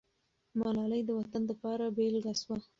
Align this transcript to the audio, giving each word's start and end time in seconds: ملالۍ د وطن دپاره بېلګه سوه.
ملالۍ 0.59 1.01
د 1.05 1.09
وطن 1.19 1.41
دپاره 1.51 1.85
بېلګه 1.95 2.33
سوه. 2.41 2.57